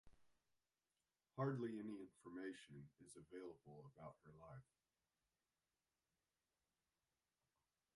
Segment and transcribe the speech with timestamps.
[1.37, 4.73] Hardly any information is available about her life.